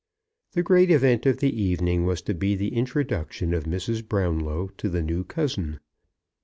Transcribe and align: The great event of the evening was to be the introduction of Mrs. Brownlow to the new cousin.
The 0.53 0.63
great 0.63 0.89
event 0.89 1.27
of 1.27 1.41
the 1.41 1.61
evening 1.61 2.07
was 2.07 2.23
to 2.23 2.33
be 2.33 2.55
the 2.55 2.73
introduction 2.73 3.53
of 3.53 3.65
Mrs. 3.65 4.03
Brownlow 4.07 4.69
to 4.77 4.89
the 4.89 5.03
new 5.03 5.23
cousin. 5.23 5.79